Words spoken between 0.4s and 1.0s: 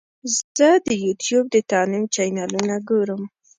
زه د